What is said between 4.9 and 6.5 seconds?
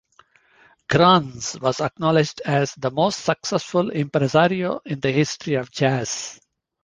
the history of jazz".